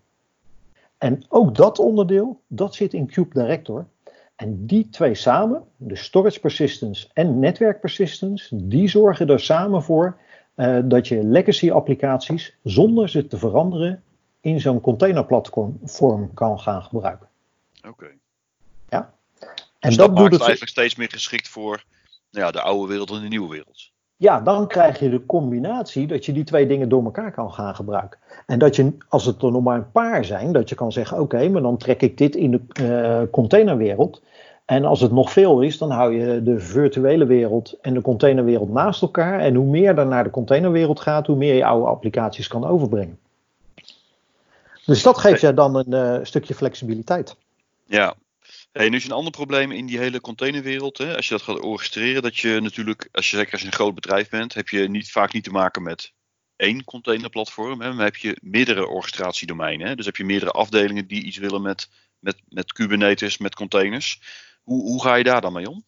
En 0.98 1.24
ook 1.30 1.56
dat 1.56 1.80
onderdeel, 1.80 2.40
dat 2.48 2.76
zit 2.76 2.94
in 2.94 3.08
Cube 3.08 3.40
Director. 3.40 3.86
En 4.36 4.66
die 4.66 4.90
twee 4.90 5.16
samen, 5.16 5.64
de 5.78 5.96
storage 5.96 6.40
persistence 6.40 7.08
en 7.14 7.40
netwerk 7.40 7.80
persistence, 7.80 8.68
die 8.68 8.88
zorgen 8.88 9.30
er 9.30 9.40
samen 9.40 9.84
voor 9.84 10.18
uh, 10.56 10.80
dat 10.84 11.08
je 11.08 11.24
legacy 11.24 11.72
applicaties 11.72 12.58
zonder 12.64 13.10
ze 13.10 13.28
te 13.28 13.38
veranderen 13.38 14.04
in 14.44 14.60
zo'n 14.60 14.82
containerplatform 14.82 16.34
kan 16.34 16.60
gaan 16.60 16.84
gebruiken. 16.84 17.28
Oké. 17.88 18.08
Ja. 18.90 19.14
En 19.40 19.50
dus 19.80 19.96
dat, 19.96 20.08
dat 20.08 20.18
maakt 20.18 20.32
het 20.32 20.42
eigenlijk 20.42 20.72
steeds 20.72 20.96
meer 20.96 21.10
geschikt 21.10 21.48
voor 21.48 21.84
nou 22.32 22.46
ja, 22.46 22.52
de 22.52 22.62
oude 22.62 22.88
wereld 22.88 23.12
en 23.12 23.22
de 23.22 23.28
nieuwe 23.28 23.50
wereld. 23.50 23.92
Ja, 24.16 24.42
dan 24.42 24.68
krijg 24.68 25.00
je 25.00 25.10
de 25.10 25.26
combinatie 25.26 26.08
dat 26.08 26.26
je 26.26 26.34
die 26.34 26.44
twee 26.44 26.68
dingen 26.68 26.90
door 26.90 27.04
elkaar 27.04 27.32
kan 27.32 27.54
gaan 27.54 27.76
gebruiken. 27.76 28.20
En 28.46 28.60
dat 28.60 28.76
je, 28.76 28.98
als 29.08 29.26
het 29.26 29.42
er 29.42 29.52
nog 29.52 29.64
maar 29.64 29.78
een 29.78 29.92
paar 29.92 30.26
zijn, 30.26 30.52
dat 30.52 30.70
je 30.70 30.76
kan 30.76 30.92
zeggen: 30.92 31.20
oké, 31.20 31.50
maar 31.50 31.62
dan 31.62 31.78
trek 31.78 32.02
ik 32.02 32.18
dit 32.18 32.36
in 32.36 32.52
de 32.52 32.62
uh, 32.82 33.32
containerwereld. 33.32 34.22
En 34.66 34.86
als 34.86 35.02
het 35.02 35.12
nog 35.12 35.32
veel 35.32 35.62
is, 35.62 35.78
dan 35.78 35.92
hou 35.92 36.14
je 36.14 36.44
de 36.44 36.60
virtuele 36.60 37.26
wereld 37.26 37.78
en 37.82 37.94
de 37.94 38.02
containerwereld 38.02 38.70
naast 38.70 39.02
elkaar. 39.02 39.40
En 39.40 39.56
hoe 39.56 39.66
meer 39.66 39.98
er 39.98 40.08
naar 40.08 40.24
de 40.24 40.30
containerwereld 40.30 41.00
gaat, 41.00 41.28
hoe 41.28 41.36
meer 41.36 41.56
je 41.56 41.66
oude 41.66 41.88
applicaties 41.88 42.48
kan 42.48 42.66
overbrengen. 42.66 43.18
Dus 44.86 45.04
dat 45.04 45.18
geeft 45.18 45.42
je 45.42 45.54
dan 45.54 45.76
een 45.76 46.20
uh, 46.20 46.26
stukje 46.26 46.54
flexibiliteit. 46.54 47.36
Ja, 47.86 48.16
Hey, 48.74 48.90
nu 48.90 48.96
is 48.98 49.06
een 49.06 49.12
ander 49.12 49.32
probleem 49.32 49.72
in 49.72 49.86
die 49.86 49.98
hele 49.98 50.22
containerwereld. 50.22 50.98
Hè, 50.98 51.16
als 51.16 51.28
je 51.28 51.34
dat 51.34 51.44
gaat 51.44 51.60
orchestreren, 51.60 52.22
dat 52.22 52.38
je 52.38 52.60
natuurlijk, 52.62 53.10
als 53.12 53.30
je 53.30 53.38
zeker 53.38 53.52
als 53.52 53.62
je 53.62 53.68
een 53.68 53.74
groot 53.74 53.96
bedrijf 53.96 54.30
bent, 54.30 54.54
heb 54.54 54.70
je 54.70 54.90
niet, 54.90 55.12
vaak 55.12 55.34
niet 55.34 55.44
te 55.44 55.52
maken 55.52 55.84
met 55.84 56.14
één 56.56 56.84
containerplatform, 56.84 57.82
hè, 57.82 57.94
maar 57.94 58.06
heb 58.06 58.16
je 58.16 58.38
meerdere 58.42 58.88
orchestratiedomeinen. 58.88 59.88
Hè. 59.88 59.96
Dus 59.96 60.06
heb 60.06 60.16
je 60.16 60.26
meerdere 60.26 60.52
afdelingen 60.52 61.08
die 61.08 61.24
iets 61.24 61.38
willen 61.38 61.62
met, 61.62 61.90
met, 62.20 62.36
met 62.50 62.74
Kubernetes, 62.74 63.38
met 63.38 63.56
containers. 63.56 64.22
Hoe, 64.64 64.82
hoe 64.82 65.02
ga 65.02 65.16
je 65.16 65.24
daar 65.24 65.42
dan 65.42 65.54
mee 65.54 65.70
om? 65.70 65.84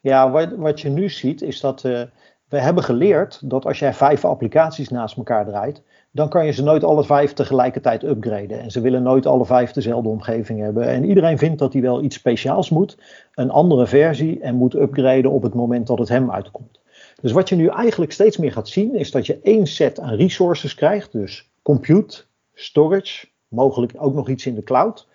Ja, 0.00 0.30
wat, 0.30 0.52
wat 0.56 0.80
je 0.80 0.88
nu 0.88 1.10
ziet 1.10 1.42
is 1.42 1.60
dat 1.60 1.84
uh, 1.84 2.02
we 2.48 2.60
hebben 2.60 2.84
geleerd 2.84 3.50
dat 3.50 3.64
als 3.64 3.78
jij 3.78 3.94
vijf 3.94 4.24
applicaties 4.24 4.88
naast 4.88 5.16
elkaar 5.16 5.46
draait, 5.46 5.82
dan 6.14 6.28
kan 6.28 6.46
je 6.46 6.52
ze 6.52 6.62
nooit 6.62 6.84
alle 6.84 7.04
vijf 7.04 7.32
tegelijkertijd 7.32 8.02
upgraden. 8.02 8.60
En 8.60 8.70
ze 8.70 8.80
willen 8.80 9.02
nooit 9.02 9.26
alle 9.26 9.44
vijf 9.44 9.72
dezelfde 9.72 10.08
omgeving 10.08 10.60
hebben. 10.60 10.86
En 10.86 11.04
iedereen 11.04 11.38
vindt 11.38 11.58
dat 11.58 11.72
hij 11.72 11.82
wel 11.82 12.02
iets 12.02 12.16
speciaals 12.16 12.70
moet, 12.70 12.98
een 13.34 13.50
andere 13.50 13.86
versie 13.86 14.40
en 14.40 14.54
moet 14.54 14.74
upgraden 14.74 15.30
op 15.30 15.42
het 15.42 15.54
moment 15.54 15.86
dat 15.86 15.98
het 15.98 16.08
hem 16.08 16.30
uitkomt. 16.30 16.80
Dus 17.20 17.32
wat 17.32 17.48
je 17.48 17.56
nu 17.56 17.66
eigenlijk 17.66 18.12
steeds 18.12 18.36
meer 18.36 18.52
gaat 18.52 18.68
zien, 18.68 18.94
is 18.94 19.10
dat 19.10 19.26
je 19.26 19.38
één 19.42 19.66
set 19.66 20.00
aan 20.00 20.14
resources 20.14 20.74
krijgt, 20.74 21.12
dus 21.12 21.50
compute, 21.62 22.24
storage, 22.54 23.26
mogelijk 23.48 23.92
ook 23.96 24.14
nog 24.14 24.28
iets 24.28 24.46
in 24.46 24.54
de 24.54 24.62
cloud, 24.62 25.08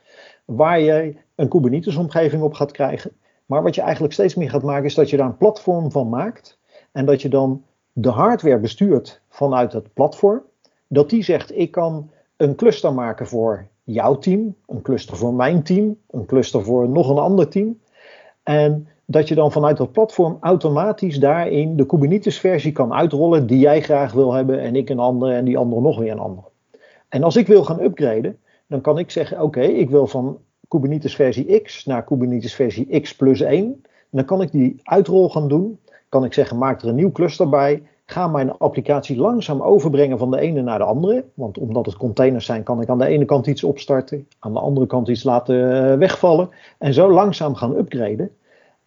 waar 0.46 0.80
je 0.80 1.16
een 1.36 1.48
Kubernetes-omgeving 1.48 2.42
op 2.42 2.54
gaat 2.54 2.72
krijgen. 2.72 3.12
Maar 3.46 3.64
wat 3.64 3.76
je 3.76 3.82
eigenlijk 3.82 4.14
steeds 4.14 4.36
meer 4.36 4.50
gaat 4.50 4.64
maken, 4.64 4.86
is 4.86 4.96
dat 4.96 5.10
je 5.10 5.18
daar 5.18 5.26
een 5.26 5.38
platform 5.38 5.92
van 5.92 6.10
maakt 6.10 6.60
en 6.92 7.06
dat 7.06 7.22
je 7.22 7.30
dan 7.30 7.64
de 7.94 8.10
hardware 8.10 8.60
bestuurt 8.60 9.22
vanuit 9.30 9.74
het 9.74 9.94
platform 9.94 10.42
dat 10.88 11.10
die 11.10 11.24
zegt: 11.24 11.58
ik 11.58 11.72
kan 11.72 12.10
een 12.38 12.56
cluster 12.56 12.94
maken 12.94 13.28
voor 13.28 13.68
jouw 13.84 14.18
team, 14.18 14.56
een 14.66 14.82
cluster 14.82 15.18
voor 15.18 15.34
mijn 15.34 15.64
team, 15.64 15.98
een 16.10 16.26
cluster 16.26 16.64
voor 16.64 16.90
nog 16.90 17.10
een 17.10 17.18
ander 17.18 17.48
team. 17.48 17.80
En 18.44 18.88
dat 19.06 19.28
je 19.28 19.36
dan 19.36 19.52
vanuit 19.52 19.78
dat 19.78 19.92
platform 19.92 20.38
automatisch 20.40 21.20
daarin 21.20 21.76
de 21.76 21.86
Kubernetes-versie 21.86 22.72
kan 22.72 22.94
uitrollen 22.94 23.48
die 23.48 23.60
jij 23.60 23.82
graag 23.82 24.14
wil 24.14 24.34
hebben 24.34 24.60
en 24.60 24.76
ik 24.76 24.90
een 24.90 25.00
andere 25.00 25.34
en 25.34 25.46
die 25.46 25.58
andere 25.58 25.82
nog 25.82 26.00
weer 26.00 26.12
een 26.12 26.20
andere. 26.20 26.48
En 27.10 27.24
als 27.24 27.36
ik 27.36 27.48
wil 27.48 27.64
gaan 27.64 27.82
upgraden, 27.82 28.38
dan 28.68 28.82
kan 28.82 28.98
ik 28.98 29.12
zeggen: 29.12 29.42
Oké, 29.42 29.62
ik 29.62 29.90
wil 29.90 30.08
van 30.08 30.38
Kubernetes 30.68 31.16
versie 31.16 31.60
X 31.62 31.86
naar 31.86 32.04
Kubernetes 32.04 32.54
versie 32.54 33.00
X 33.00 33.16
plus 33.16 33.42
1. 33.42 33.82
dan 34.10 34.26
kan 34.26 34.42
ik 34.42 34.52
die 34.52 34.80
uitrol 34.84 35.30
gaan 35.30 35.48
doen. 35.48 35.80
Kan 36.10 36.26
ik 36.26 36.34
zeggen: 36.34 36.58
Maak 36.58 36.82
er 36.82 36.88
een 36.88 36.96
nieuw 36.96 37.12
cluster 37.12 37.50
bij 37.50 37.84
ga 38.10 38.28
mijn 38.28 38.58
applicatie 38.58 39.18
langzaam 39.18 39.62
overbrengen 39.62 40.18
van 40.18 40.32
de 40.32 40.40
ene 40.40 40.62
naar 40.62 40.78
de 40.78 40.84
andere. 40.84 41.26
Want 41.34 41.58
omdat 41.58 41.86
het 41.86 41.98
containers 41.98 42.46
zijn, 42.46 42.64
kan 42.64 42.82
ik 42.82 42.90
aan 42.90 42.98
de 42.98 43.06
ene 43.06 43.26
kant 43.26 43.48
iets 43.48 43.64
opstarten, 43.64 44.28
aan 44.40 44.54
de 44.54 44.60
andere 44.60 44.88
kant 44.88 45.08
iets 45.08 45.24
laten 45.24 45.92
eh, 45.92 45.98
wegvallen. 45.98 46.50
En 46.78 46.94
zo 46.94 47.12
langzaam 47.12 47.56
gaan 47.56 47.76
upgraden. 47.76 48.30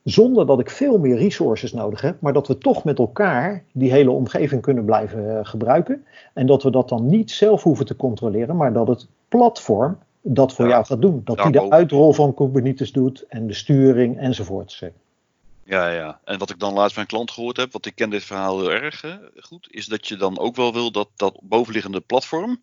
Zonder 0.03 0.47
dat 0.47 0.61
ik 0.61 0.71
veel 0.71 0.99
meer 0.99 1.17
resources 1.17 1.73
nodig 1.73 2.01
heb, 2.01 2.21
maar 2.21 2.33
dat 2.33 2.49
we 2.49 2.59
toch 2.59 2.85
met 2.85 2.99
elkaar 2.99 3.65
die 3.73 3.93
hele 3.93 4.11
omgeving 4.11 4.63
kunnen 4.63 4.85
blijven 4.85 5.39
eh, 5.39 5.39
gebruiken. 5.43 6.05
En 6.35 6.47
dat 6.47 6.63
we 6.63 6.71
dat 6.71 6.89
dan 6.89 7.07
niet 7.07 7.31
zelf 7.31 7.63
hoeven 7.63 7.87
te 7.87 7.97
controleren, 7.97 8.57
maar 8.57 8.73
dat 8.73 8.89
het 8.89 9.07
platform 9.29 9.99
dat 10.23 10.53
voor 10.53 10.69
jou 10.69 10.85
gaat 10.85 11.03
doen. 11.03 11.21
Dat 11.25 11.39
die 11.43 11.53
de 11.53 11.71
uitrol 11.71 12.13
van 12.13 12.35
Kubernetes 12.35 12.93
doet 12.93 13.25
en 13.29 13.47
de 13.47 13.55
sturing 13.55 14.19
enzovoorts. 14.19 14.85
Ja, 15.71 15.91
ja. 15.91 16.21
En 16.25 16.39
wat 16.39 16.51
ik 16.51 16.59
dan 16.59 16.73
laatst 16.73 16.95
bij 16.95 17.03
een 17.03 17.09
klant 17.09 17.31
gehoord 17.31 17.57
heb, 17.57 17.73
want 17.73 17.87
ik 17.87 17.95
ken 17.95 18.11
dit 18.11 18.25
verhaal 18.25 18.59
heel 18.59 18.73
erg 18.73 19.05
goed, 19.41 19.67
is 19.71 19.87
dat 19.87 20.09
je 20.09 20.17
dan 20.17 20.39
ook 20.39 20.57
wel 20.57 20.73
wil 20.73 20.93
dat 20.93 21.09
dat 21.17 21.41
bovenliggende 21.43 22.01
platform 22.01 22.63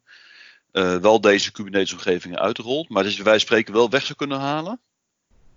uh, 0.71 0.95
wel 0.95 1.21
deze 1.21 1.51
Kubernetes-omgevingen 1.51 2.39
uitrolt, 2.39 2.89
maar 2.89 3.03
dus 3.03 3.17
wij 3.17 3.39
spreken 3.39 3.73
wel 3.73 3.89
weg 3.89 4.01
zou 4.01 4.17
kunnen 4.17 4.39
halen, 4.39 4.79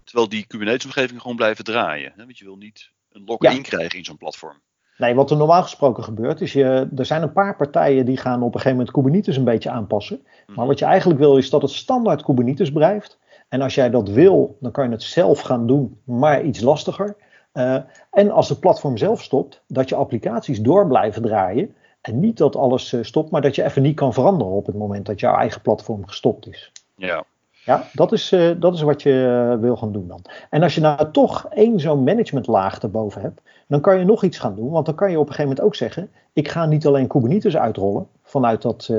terwijl 0.04 0.28
die 0.28 0.46
Kubernetes-omgevingen 0.46 1.20
gewoon 1.20 1.36
blijven 1.36 1.64
draaien. 1.64 2.12
Hè? 2.16 2.24
Want 2.24 2.38
je 2.38 2.44
wil 2.44 2.56
niet 2.56 2.90
een 3.12 3.24
lock-in 3.24 3.62
krijgen 3.62 3.98
in 3.98 4.04
zo'n 4.04 4.16
platform. 4.16 4.60
Nee, 4.96 5.14
wat 5.14 5.30
er 5.30 5.36
normaal 5.36 5.62
gesproken 5.62 6.04
gebeurt, 6.04 6.40
is 6.40 6.52
je, 6.52 6.88
er 6.96 7.06
zijn 7.06 7.22
een 7.22 7.32
paar 7.32 7.56
partijen 7.56 8.06
die 8.06 8.16
gaan 8.16 8.42
op 8.42 8.54
een 8.54 8.60
gegeven 8.60 8.76
moment 8.76 8.90
Kubernetes 8.90 9.36
een 9.36 9.44
beetje 9.44 9.70
aanpassen. 9.70 10.20
Maar 10.46 10.56
mhm. 10.56 10.66
wat 10.66 10.78
je 10.78 10.84
eigenlijk 10.84 11.20
wil 11.20 11.36
is 11.36 11.50
dat 11.50 11.62
het 11.62 11.70
standaard 11.70 12.22
Kubernetes 12.22 12.72
blijft. 12.72 13.18
En 13.48 13.60
als 13.60 13.74
jij 13.74 13.90
dat 13.90 14.08
wil, 14.08 14.56
dan 14.60 14.70
kan 14.72 14.84
je 14.84 14.90
het 14.90 15.02
zelf 15.02 15.40
gaan 15.40 15.66
doen, 15.66 16.00
maar 16.04 16.44
iets 16.44 16.60
lastiger. 16.60 17.16
Uh, 17.54 17.76
en 18.10 18.30
als 18.30 18.48
het 18.48 18.60
platform 18.60 18.96
zelf 18.96 19.22
stopt, 19.22 19.62
dat 19.66 19.88
je 19.88 19.94
applicaties 19.94 20.60
door 20.60 20.86
blijven 20.86 21.22
draaien. 21.22 21.74
En 22.00 22.20
niet 22.20 22.36
dat 22.36 22.56
alles 22.56 22.92
uh, 22.92 23.02
stopt, 23.02 23.30
maar 23.30 23.40
dat 23.40 23.54
je 23.54 23.64
even 23.64 23.82
niet 23.82 23.96
kan 23.96 24.12
veranderen 24.12 24.52
op 24.52 24.66
het 24.66 24.76
moment 24.76 25.06
dat 25.06 25.20
jouw 25.20 25.36
eigen 25.36 25.60
platform 25.60 26.06
gestopt 26.06 26.48
is. 26.48 26.72
Ja. 26.96 27.24
Ja, 27.64 27.84
dat 27.92 28.12
is, 28.12 28.32
uh, 28.32 28.50
dat 28.58 28.74
is 28.74 28.80
wat 28.80 29.02
je 29.02 29.56
wil 29.60 29.76
gaan 29.76 29.92
doen 29.92 30.08
dan. 30.08 30.24
En 30.50 30.62
als 30.62 30.74
je 30.74 30.80
nou 30.80 31.10
toch 31.10 31.46
één 31.50 31.80
zo'n 31.80 32.04
managementlaag 32.04 32.82
erboven 32.82 33.22
hebt, 33.22 33.40
dan 33.66 33.80
kan 33.80 33.98
je 33.98 34.04
nog 34.04 34.24
iets 34.24 34.38
gaan 34.38 34.54
doen. 34.54 34.70
Want 34.70 34.86
dan 34.86 34.94
kan 34.94 35.10
je 35.10 35.18
op 35.18 35.28
een 35.28 35.34
gegeven 35.34 35.48
moment 35.48 35.66
ook 35.66 35.74
zeggen: 35.74 36.10
ik 36.32 36.48
ga 36.48 36.66
niet 36.66 36.86
alleen 36.86 37.06
Kubernetes 37.06 37.56
uitrollen 37.56 38.06
vanuit 38.22 38.62
dat, 38.62 38.90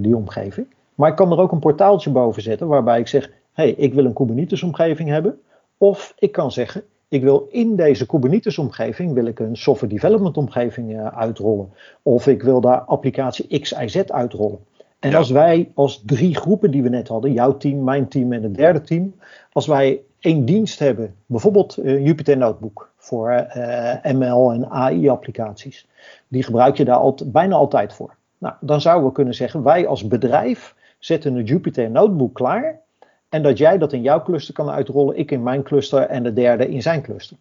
die 0.00 0.16
omgeving. 0.16 0.66
Maar 0.94 1.10
ik 1.10 1.16
kan 1.16 1.32
er 1.32 1.38
ook 1.38 1.52
een 1.52 1.58
portaaltje 1.58 2.10
boven 2.10 2.42
zetten 2.42 2.66
waarbij 2.66 2.98
ik 3.00 3.08
zeg: 3.08 3.26
hé, 3.52 3.62
hey, 3.62 3.70
ik 3.70 3.94
wil 3.94 4.04
een 4.04 4.12
Kubernetes 4.12 4.62
omgeving 4.62 5.08
hebben. 5.08 5.40
Of 5.78 6.14
ik 6.18 6.32
kan 6.32 6.52
zeggen: 6.52 6.82
ik 7.08 7.22
wil 7.22 7.48
in 7.50 7.76
deze 7.76 8.06
Kubernetes-omgeving 8.06 9.12
wil 9.12 9.26
ik 9.26 9.38
een 9.38 9.56
software 9.56 9.92
development 9.92 10.36
omgeving 10.36 10.92
uh, 10.92 11.06
uitrollen. 11.06 11.72
Of 12.02 12.26
ik 12.26 12.42
wil 12.42 12.60
daar 12.60 12.80
applicatie 12.80 13.60
X, 13.60 13.72
Y, 13.72 13.88
Z 13.88 13.96
uitrollen. 13.96 14.58
En 14.98 15.14
als 15.14 15.30
wij 15.30 15.70
als 15.74 16.02
drie 16.06 16.34
groepen 16.34 16.70
die 16.70 16.82
we 16.82 16.88
net 16.88 17.08
hadden, 17.08 17.32
jouw 17.32 17.56
team, 17.56 17.84
mijn 17.84 18.08
team 18.08 18.32
en 18.32 18.42
het 18.42 18.54
derde 18.54 18.80
team, 18.80 19.14
als 19.52 19.66
wij 19.66 20.00
één 20.18 20.44
dienst 20.44 20.78
hebben, 20.78 21.14
bijvoorbeeld 21.26 21.78
uh, 21.78 22.06
Jupyter 22.06 22.36
Notebook 22.36 22.92
voor 22.96 23.30
uh, 23.30 24.04
eh, 24.04 24.14
ML 24.14 24.52
en 24.52 24.70
AI 24.70 25.08
applicaties, 25.08 25.86
die 26.28 26.42
gebruik 26.42 26.76
je 26.76 26.84
daar 26.84 26.96
altijd, 26.96 27.32
bijna 27.32 27.54
altijd 27.54 27.92
voor. 27.92 28.14
Nou, 28.38 28.54
dan 28.60 28.80
zouden 28.80 29.06
we 29.06 29.12
kunnen 29.12 29.34
zeggen, 29.34 29.62
wij 29.62 29.86
als 29.86 30.06
bedrijf 30.06 30.74
zetten 30.98 31.34
een 31.34 31.44
Jupyter 31.44 31.90
Notebook 31.90 32.34
klaar 32.34 32.80
en 33.28 33.42
dat 33.42 33.58
jij 33.58 33.78
dat 33.78 33.92
in 33.92 34.02
jouw 34.02 34.22
cluster 34.22 34.54
kan 34.54 34.70
uitrollen, 34.70 35.18
ik 35.18 35.30
in 35.30 35.42
mijn 35.42 35.62
cluster 35.62 36.00
en 36.00 36.22
de 36.22 36.32
derde 36.32 36.68
in 36.68 36.82
zijn 36.82 37.02
cluster. 37.02 37.36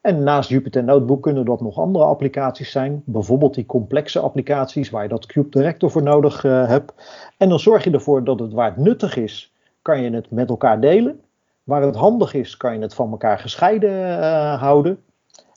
En 0.00 0.22
naast 0.22 0.48
Jupyter 0.48 0.84
Notebook 0.84 1.22
kunnen 1.22 1.44
dat 1.44 1.60
nog 1.60 1.78
andere 1.78 2.04
applicaties 2.04 2.70
zijn. 2.70 3.02
Bijvoorbeeld 3.04 3.54
die 3.54 3.66
complexe 3.66 4.18
applicaties 4.18 4.90
waar 4.90 5.02
je 5.02 5.08
dat 5.08 5.26
Cube 5.26 5.48
Director 5.48 5.90
voor 5.90 6.02
nodig 6.02 6.44
uh, 6.44 6.68
hebt. 6.68 6.92
En 7.36 7.48
dan 7.48 7.60
zorg 7.60 7.84
je 7.84 7.90
ervoor 7.90 8.24
dat 8.24 8.40
het 8.40 8.52
waar 8.52 8.70
het 8.70 8.76
nuttig 8.76 9.16
is, 9.16 9.52
kan 9.82 10.02
je 10.02 10.10
het 10.10 10.30
met 10.30 10.48
elkaar 10.48 10.80
delen. 10.80 11.20
Waar 11.64 11.82
het 11.82 11.96
handig 11.96 12.34
is, 12.34 12.56
kan 12.56 12.74
je 12.74 12.80
het 12.80 12.94
van 12.94 13.10
elkaar 13.10 13.38
gescheiden 13.38 13.90
uh, 13.90 14.60
houden. 14.60 15.02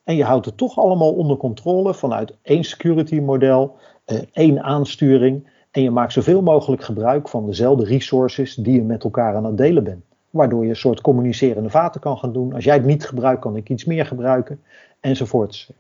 En 0.04 0.16
je 0.16 0.24
houdt 0.24 0.46
het 0.46 0.58
toch 0.58 0.78
allemaal 0.78 1.14
onder 1.14 1.38
controle 1.38 1.94
vanuit 1.94 2.38
één 2.42 2.64
security 2.64 3.20
model, 3.20 3.76
uh, 4.06 4.20
één 4.32 4.64
aansturing. 4.64 5.50
En 5.72 5.82
je 5.82 5.92
maakt 5.92 6.14
zoveel 6.14 6.42
mogelijk 6.42 6.84
gebruik 6.84 7.30
van 7.30 7.46
dezelfde 7.46 7.86
resources 7.86 8.56
die 8.56 8.74
je 8.74 8.84
met 8.84 9.04
elkaar 9.04 9.36
aan 9.36 9.46
het 9.46 9.58
delen 9.58 9.84
bent. 9.84 10.04
Waardoor 10.30 10.64
je 10.64 10.70
een 10.70 10.76
soort 10.76 11.02
communicerende 11.02 11.70
vaten 11.70 12.02
kan 12.02 12.18
gaan 12.18 12.34
doen. 12.34 12.54
Als 12.54 12.64
jij 12.64 12.76
het 12.76 12.86
niet 12.86 13.06
gebruikt, 13.06 13.42
kan 13.42 13.56
ik 13.56 13.70
iets 13.70 13.86
meer 13.86 14.06
gebruiken. 14.06 14.64
Enzovoorts. 15.00 15.72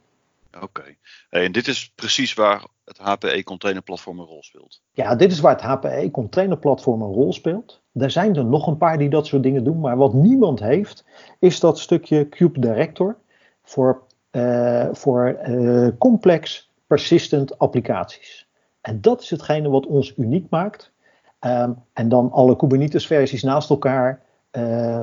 Oké. 0.62 0.84
En 1.30 1.52
dit 1.52 1.68
is 1.68 1.92
precies 1.96 2.34
waar 2.34 2.66
het 2.86 2.98
HPE 2.98 3.44
containerplatform 3.44 4.20
een 4.20 4.26
rol 4.26 4.44
speelt. 4.44 4.82
Ja, 4.92 5.16
dit 5.16 5.32
is 5.32 5.40
waar 5.40 5.52
het 5.52 5.62
HPE 5.62 6.10
containerplatform 6.12 7.02
een 7.02 7.14
rol 7.14 7.34
speelt. 7.34 7.82
Er 7.94 8.12
zijn 8.12 8.36
er 8.36 8.46
nog 8.46 8.68
een 8.68 8.78
paar 8.78 8.98
die 8.98 9.10
dat 9.10 9.28
soort 9.28 9.44
dingen 9.44 9.64
doen. 9.64 9.80
Maar 9.80 9.98
wat 9.98 10.14
niemand 10.14 10.60
heeft, 10.60 11.06
is 11.40 11.60
dat 11.60 11.80
stukje 11.80 12.30
Cube 12.30 12.60
Director 12.60 13.18
voor, 13.64 14.02
uh, 14.32 14.88
voor 14.92 15.40
uh, 15.48 15.88
complex 15.98 16.70
persistent 16.88 17.60
applicaties. 17.60 18.48
En 18.82 19.02
dat 19.02 19.22
is 19.22 19.30
hetgene 19.30 19.70
wat 19.70 19.86
ons 19.86 20.14
uniek 20.18 20.50
maakt. 20.50 20.92
Um, 21.40 21.84
en 21.94 22.10
dan 22.10 22.32
alle 22.32 22.56
Kubernetes-versies 22.56 23.44
naast 23.44 23.70
elkaar 23.70 24.22
uh, 24.52 25.02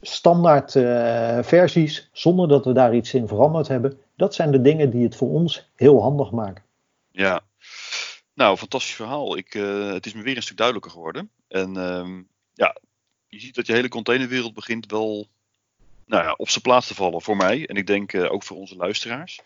standaard 0.00 0.72
versies 1.46 2.08
zonder 2.12 2.48
dat 2.48 2.64
we 2.64 2.72
daar 2.72 2.94
iets 2.94 3.14
in 3.14 3.28
veranderd 3.28 3.68
hebben. 3.68 4.00
Dat 4.16 4.34
zijn 4.34 4.50
de 4.50 4.62
dingen 4.62 4.90
die 4.90 5.04
het 5.04 5.16
voor 5.16 5.30
ons 5.30 5.68
heel 5.74 6.02
handig 6.02 6.30
maken. 6.30 6.64
Ja, 7.10 7.40
nou, 8.34 8.56
fantastisch 8.56 8.94
verhaal. 8.94 9.36
Ik, 9.36 9.52
het 9.92 10.06
is 10.06 10.12
me 10.12 10.22
weer 10.22 10.36
een 10.36 10.42
stuk 10.42 10.56
duidelijker 10.56 10.92
geworden. 10.92 11.30
En 11.48 11.76
ehm, 11.76 12.22
ja, 12.54 12.76
je 13.26 13.40
ziet 13.40 13.54
dat 13.54 13.66
je 13.66 13.72
hele 13.72 13.88
containerwereld 13.88 14.54
begint 14.54 14.90
wel 14.90 15.26
nou 16.06 16.24
ja, 16.24 16.32
op 16.32 16.48
zijn 16.48 16.62
plaats 16.62 16.86
te 16.86 16.94
vallen 16.94 17.22
voor 17.22 17.36
mij. 17.36 17.66
En 17.66 17.76
ik 17.76 17.86
denk 17.86 18.14
ook 18.14 18.42
voor 18.42 18.56
onze 18.56 18.76
luisteraars. 18.76 19.40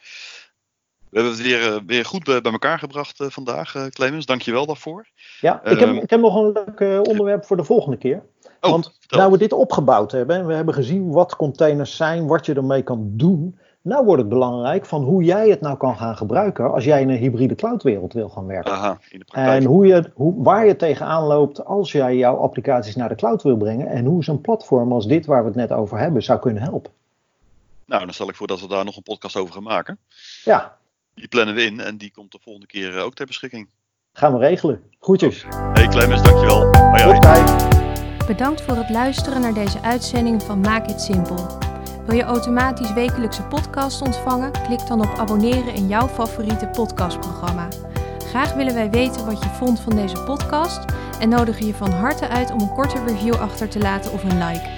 We 1.17 1.23
hebben 1.23 1.39
het 1.39 1.49
weer, 1.49 1.75
eh, 1.75 1.81
weer 1.87 2.05
goed 2.05 2.25
bij 2.25 2.41
elkaar 2.41 2.79
gebracht 2.79 3.21
eh, 3.21 3.27
vandaag, 3.31 3.75
uh, 3.75 3.87
Clemens. 3.87 4.27
Dank 4.27 4.43
je 4.43 4.53
wel 4.53 4.67
daarvoor. 4.67 5.07
Ja, 5.41 5.61
ik 5.65 5.79
heb, 5.79 5.89
ehm, 5.89 5.97
ik 5.97 6.11
heb 6.11 6.21
nog 6.21 6.35
een 6.35 6.53
leuk 6.53 7.09
onderwerp 7.09 7.45
voor 7.45 7.57
de 7.57 7.65
volgende 7.65 7.97
keer. 7.97 8.23
Oh, 8.61 8.71
Want 8.71 8.99
nou 9.09 9.31
we 9.31 9.39
dit 9.39 9.53
opgebouwd 9.53 10.13
hebben 10.13 10.37
en 10.37 10.47
we 10.47 10.55
hebben 10.55 10.75
gezien 10.75 11.11
wat 11.11 11.37
containers 11.37 11.97
zijn, 11.97 12.27
wat 12.27 12.47
je 12.47 12.55
ermee 12.55 12.83
kan 12.83 13.11
doen. 13.13 13.59
Nou 13.83 14.05
wordt 14.05 14.21
het 14.21 14.31
belangrijk 14.31 14.87
van 14.87 15.03
hoe 15.03 15.23
jij 15.23 15.49
het 15.49 15.61
nou 15.61 15.77
kan 15.77 15.97
gaan 15.97 16.17
gebruiken 16.17 16.73
als 16.73 16.85
jij 16.85 17.01
in 17.01 17.09
een 17.09 17.17
hybride 17.17 17.55
cloudwereld 17.55 18.13
wil 18.13 18.29
gaan 18.29 18.47
werken. 18.47 18.73
Aha, 18.73 18.99
in 19.09 19.19
de 19.19 19.25
praktijk. 19.25 19.61
En 19.61 19.69
hoe 19.69 19.87
je, 19.87 20.11
hoe, 20.15 20.43
waar 20.43 20.67
je 20.67 20.77
tegenaan 20.77 21.25
loopt 21.25 21.65
als 21.65 21.93
jij 21.93 22.17
jouw 22.17 22.37
applicaties 22.37 22.97
naar 22.97 23.09
de 23.09 23.15
cloud 23.15 23.43
wil 23.43 23.57
brengen. 23.57 23.87
En 23.87 24.05
hoe 24.05 24.25
zo'n 24.25 24.41
platform 24.41 24.93
als 24.93 25.07
dit 25.07 25.27
waar 25.27 25.41
we 25.41 25.49
het 25.49 25.57
net 25.57 25.73
over 25.73 25.99
hebben 25.99 26.23
zou 26.23 26.39
kunnen 26.39 26.63
helpen. 26.63 26.93
Nou, 27.85 28.05
dan 28.05 28.15
stel 28.15 28.29
ik 28.29 28.35
voor 28.35 28.47
dat 28.47 28.61
we 28.61 28.69
daar 28.69 28.85
nog 28.85 28.97
een 28.97 29.03
podcast 29.03 29.37
over 29.37 29.55
gaan 29.55 29.63
maken. 29.63 29.99
Ja, 30.45 30.77
die 31.17 31.29
plannen 31.29 31.55
we 31.55 31.65
in 31.65 31.81
en 31.81 31.97
die 31.97 32.11
komt 32.11 32.33
de 32.33 32.39
volgende 32.43 32.67
keer 32.67 32.97
eh, 32.97 33.05
ook 33.05 33.15
ter 33.15 33.27
beschikking. 33.27 33.69
Gaan 34.13 34.33
we 34.33 34.39
regelen. 34.39 34.83
Groetjes. 35.01 35.45
Hey 35.73 35.89
Clemens, 35.89 36.23
dankjewel. 36.23 36.77
Hoi, 36.77 37.03
hoi. 37.03 37.21
Bedankt 38.27 38.61
voor 38.61 38.77
het 38.77 38.91
luisteren 38.91 39.41
naar 39.41 39.55
deze 39.55 39.83
uitzending 39.83 40.43
van 40.43 40.61
Maak 40.61 40.87
het 40.87 41.01
Simpel. 41.01 41.59
Wil 42.07 42.17
je 42.17 42.23
automatisch 42.23 42.93
wekelijkse 42.93 43.43
podcast 43.43 44.03
ontvangen? 44.03 44.53
Klik 44.53 44.87
dan 44.87 45.01
op 45.01 45.19
abonneren 45.19 45.75
in 45.75 45.89
jouw 45.89 46.09
favoriete 46.09 46.67
podcastprogramma. 46.67 47.69
Graag 48.19 48.55
willen 48.55 48.75
wij 48.75 48.91
weten 48.91 49.27
wat 49.27 49.43
je 49.43 49.49
vond 49.49 49.81
van 49.81 49.97
deze 49.97 50.23
podcast 50.23 50.85
en 51.21 51.29
nodigen 51.29 51.67
je 51.67 51.75
van 51.75 51.91
harte 51.91 52.29
uit 52.29 52.51
om 52.51 52.61
een 52.61 52.75
korte 52.75 53.05
review 53.05 53.35
achter 53.35 53.69
te 53.69 53.79
laten 53.79 54.13
of 54.13 54.25
een 54.25 54.47
like. 54.47 54.69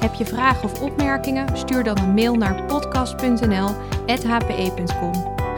Heb 0.00 0.14
je 0.14 0.24
vragen 0.24 0.64
of 0.64 0.80
opmerkingen? 0.80 1.56
Stuur 1.56 1.84
dan 1.84 1.98
een 1.98 2.14
mail 2.14 2.34
naar 2.34 2.64
podcast.nl.hpe.com. 2.64 5.29